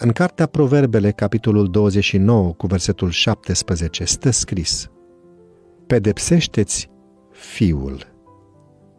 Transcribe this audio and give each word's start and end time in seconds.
În 0.00 0.12
cartea 0.12 0.46
Proverbele, 0.46 1.10
capitolul 1.10 1.70
29, 1.70 2.52
cu 2.52 2.66
versetul 2.66 3.10
17, 3.10 4.04
stă 4.04 4.30
scris 4.30 4.90
Pedepsește-ți 5.86 6.90
fiul 7.30 8.06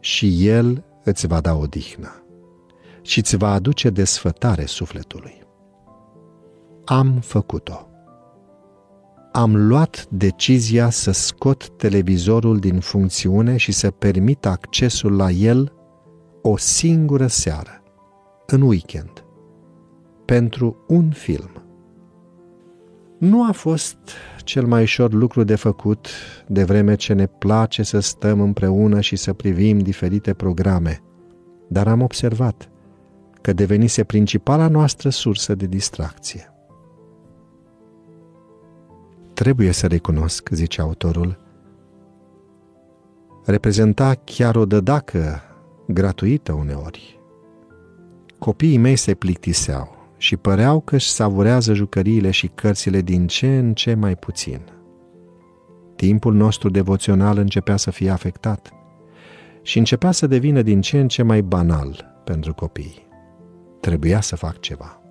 și 0.00 0.48
el 0.48 0.84
îți 1.04 1.26
va 1.26 1.40
da 1.40 1.54
odihnă 1.54 2.22
și 3.02 3.18
îți 3.18 3.36
va 3.36 3.52
aduce 3.52 3.90
desfătare 3.90 4.64
sufletului. 4.64 5.42
Am 6.84 7.20
făcut-o. 7.20 7.88
Am 9.32 9.66
luat 9.66 10.06
decizia 10.10 10.90
să 10.90 11.10
scot 11.10 11.68
televizorul 11.68 12.58
din 12.58 12.80
funcțiune 12.80 13.56
și 13.56 13.72
să 13.72 13.90
permit 13.90 14.46
accesul 14.46 15.16
la 15.16 15.30
el 15.30 15.72
o 16.42 16.56
singură 16.56 17.26
seară, 17.26 17.82
în 18.46 18.60
weekend, 18.60 19.24
pentru 20.28 20.76
un 20.86 21.10
film. 21.10 21.50
Nu 23.18 23.48
a 23.48 23.52
fost 23.52 23.96
cel 24.44 24.66
mai 24.66 24.82
ușor 24.82 25.12
lucru 25.12 25.44
de 25.44 25.54
făcut, 25.54 26.08
de 26.46 26.64
vreme 26.64 26.94
ce 26.94 27.12
ne 27.12 27.26
place 27.26 27.82
să 27.82 27.98
stăm 27.98 28.40
împreună 28.40 29.00
și 29.00 29.16
să 29.16 29.32
privim 29.32 29.78
diferite 29.78 30.34
programe, 30.34 31.02
dar 31.68 31.88
am 31.88 32.02
observat 32.02 32.70
că 33.40 33.52
devenise 33.52 34.04
principala 34.04 34.68
noastră 34.68 35.08
sursă 35.08 35.54
de 35.54 35.66
distracție. 35.66 36.52
Trebuie 39.34 39.72
să 39.72 39.86
recunosc, 39.86 40.48
zice 40.52 40.80
autorul, 40.80 41.38
reprezenta 43.44 44.14
chiar 44.24 44.56
o 44.56 44.66
dădacă 44.66 45.40
gratuită 45.86 46.52
uneori. 46.52 47.20
Copiii 48.38 48.78
mei 48.78 48.96
se 48.96 49.14
plictiseau 49.14 49.97
și 50.18 50.36
păreau 50.36 50.80
că 50.80 50.94
își 50.94 51.10
savurează 51.10 51.74
jucăriile 51.74 52.30
și 52.30 52.46
cărțile 52.46 53.00
din 53.00 53.26
ce 53.26 53.56
în 53.58 53.74
ce 53.74 53.94
mai 53.94 54.16
puțin. 54.16 54.60
Timpul 55.96 56.34
nostru 56.34 56.68
devoțional 56.68 57.38
începea 57.38 57.76
să 57.76 57.90
fie 57.90 58.10
afectat 58.10 58.72
și 59.62 59.78
începea 59.78 60.10
să 60.10 60.26
devină 60.26 60.62
din 60.62 60.80
ce 60.80 61.00
în 61.00 61.08
ce 61.08 61.22
mai 61.22 61.42
banal 61.42 62.20
pentru 62.24 62.54
copii. 62.54 63.06
Trebuia 63.80 64.20
să 64.20 64.36
fac 64.36 64.60
ceva. 64.60 65.02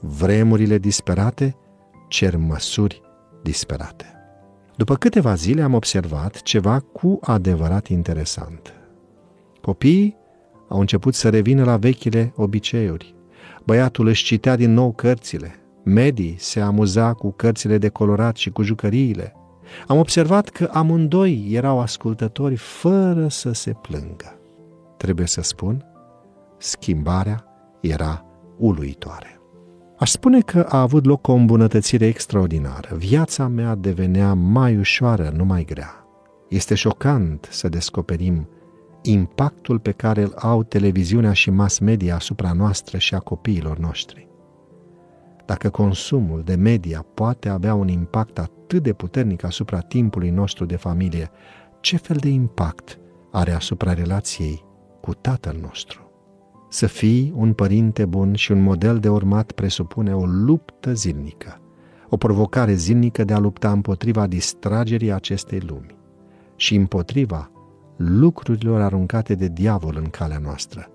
Vremurile 0.00 0.78
disperate 0.78 1.56
cer 2.08 2.36
măsuri 2.36 3.00
disperate. 3.42 4.04
După 4.76 4.96
câteva 4.96 5.34
zile 5.34 5.62
am 5.62 5.74
observat 5.74 6.42
ceva 6.42 6.80
cu 6.80 7.18
adevărat 7.22 7.86
interesant. 7.86 8.74
Copiii 9.60 10.16
au 10.68 10.80
început 10.80 11.14
să 11.14 11.28
revină 11.28 11.64
la 11.64 11.76
vechile 11.76 12.32
obiceiuri. 12.36 13.14
Băiatul 13.70 14.06
își 14.06 14.24
citea 14.24 14.56
din 14.56 14.72
nou 14.72 14.92
cărțile. 14.92 15.54
Medii 15.84 16.36
se 16.38 16.60
amuza 16.60 17.12
cu 17.12 17.30
cărțile 17.30 17.78
de 17.78 17.88
colorat 17.88 18.36
și 18.36 18.50
cu 18.50 18.62
jucăriile. 18.62 19.32
Am 19.86 19.98
observat 19.98 20.48
că 20.48 20.70
amândoi 20.72 21.48
erau 21.50 21.80
ascultători 21.80 22.56
fără 22.56 23.28
să 23.28 23.52
se 23.52 23.72
plângă. 23.82 24.38
Trebuie 24.96 25.26
să 25.26 25.42
spun, 25.42 25.84
schimbarea 26.58 27.44
era 27.80 28.24
uluitoare. 28.58 29.40
Aș 29.98 30.10
spune 30.10 30.40
că 30.40 30.66
a 30.68 30.80
avut 30.80 31.04
loc 31.04 31.28
o 31.28 31.32
îmbunătățire 31.32 32.06
extraordinară. 32.06 32.96
Viața 32.96 33.48
mea 33.48 33.74
devenea 33.74 34.34
mai 34.34 34.76
ușoară, 34.76 35.32
nu 35.36 35.44
mai 35.44 35.64
grea. 35.64 36.06
Este 36.48 36.74
șocant 36.74 37.48
să 37.50 37.68
descoperim 37.68 38.48
impactul 39.02 39.78
pe 39.78 39.92
care 39.92 40.22
îl 40.22 40.34
au 40.36 40.62
televiziunea 40.62 41.32
și 41.32 41.50
mass 41.50 41.78
media 41.78 42.14
asupra 42.14 42.52
noastră 42.52 42.98
și 42.98 43.14
a 43.14 43.18
copiilor 43.18 43.78
noștri. 43.78 44.28
Dacă 45.46 45.68
consumul 45.68 46.42
de 46.44 46.54
media 46.54 47.06
poate 47.14 47.48
avea 47.48 47.74
un 47.74 47.88
impact 47.88 48.38
atât 48.38 48.82
de 48.82 48.92
puternic 48.92 49.44
asupra 49.44 49.80
timpului 49.80 50.30
nostru 50.30 50.64
de 50.64 50.76
familie, 50.76 51.30
ce 51.80 51.96
fel 51.96 52.16
de 52.16 52.28
impact 52.28 52.98
are 53.30 53.52
asupra 53.52 53.92
relației 53.92 54.64
cu 55.00 55.14
tatăl 55.14 55.56
nostru? 55.60 56.10
Să 56.68 56.86
fii 56.86 57.32
un 57.36 57.52
părinte 57.52 58.04
bun 58.04 58.34
și 58.34 58.52
un 58.52 58.62
model 58.62 58.98
de 58.98 59.08
urmat 59.08 59.52
presupune 59.52 60.14
o 60.14 60.24
luptă 60.26 60.92
zilnică, 60.92 61.60
o 62.08 62.16
provocare 62.16 62.74
zilnică 62.74 63.24
de 63.24 63.32
a 63.32 63.38
lupta 63.38 63.72
împotriva 63.72 64.26
distragerii 64.26 65.12
acestei 65.12 65.60
lumi 65.66 65.96
și 66.56 66.74
împotriva 66.74 67.50
lucrurilor 68.02 68.80
aruncate 68.80 69.34
de 69.34 69.48
diavol 69.48 69.96
în 69.96 70.10
calea 70.10 70.38
noastră. 70.38 70.90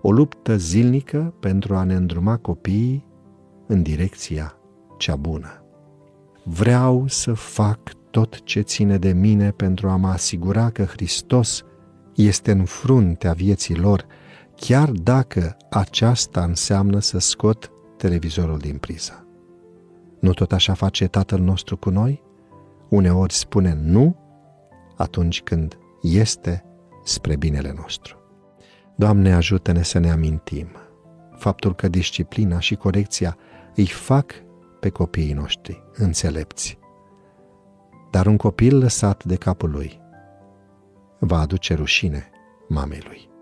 O 0.00 0.12
luptă 0.12 0.56
zilnică 0.56 1.34
pentru 1.40 1.74
a 1.74 1.84
ne 1.84 1.94
îndruma 1.94 2.36
copiii 2.36 3.06
în 3.66 3.82
direcția 3.82 4.58
cea 4.98 5.16
bună. 5.16 5.64
Vreau 6.44 7.04
să 7.06 7.32
fac 7.32 7.78
tot 8.10 8.42
ce 8.42 8.60
ține 8.60 8.96
de 8.96 9.12
mine 9.12 9.50
pentru 9.50 9.88
a 9.88 9.96
mă 9.96 10.08
asigura 10.08 10.70
că 10.70 10.82
Hristos 10.82 11.62
este 12.14 12.50
în 12.50 12.64
fruntea 12.64 13.32
vieții 13.32 13.76
lor, 13.76 14.06
chiar 14.56 14.90
dacă 14.90 15.56
aceasta 15.70 16.42
înseamnă 16.42 16.98
să 16.98 17.18
scot 17.18 17.70
televizorul 17.96 18.58
din 18.58 18.76
priză. 18.76 19.26
Nu 20.20 20.32
tot 20.32 20.52
așa 20.52 20.74
face 20.74 21.06
Tatăl 21.06 21.40
nostru 21.40 21.76
cu 21.76 21.90
noi? 21.90 22.22
Uneori 22.88 23.32
spune 23.32 23.78
nu 23.82 24.16
atunci 24.96 25.42
când 25.42 25.78
este 26.04 26.64
spre 27.04 27.36
binele 27.36 27.72
nostru. 27.76 28.18
Doamne, 28.96 29.34
ajută-ne 29.34 29.82
să 29.82 29.98
ne 29.98 30.10
amintim 30.10 30.68
faptul 31.36 31.74
că 31.74 31.88
disciplina 31.88 32.58
și 32.58 32.74
corecția 32.74 33.36
îi 33.74 33.86
fac 33.86 34.32
pe 34.80 34.88
copiii 34.88 35.32
noștri 35.32 35.82
înțelepți. 35.92 36.78
Dar 38.10 38.26
un 38.26 38.36
copil 38.36 38.78
lăsat 38.78 39.24
de 39.24 39.36
capul 39.36 39.70
lui 39.70 40.00
va 41.18 41.38
aduce 41.38 41.74
rușine 41.74 42.30
mamei 42.68 43.02
lui. 43.06 43.33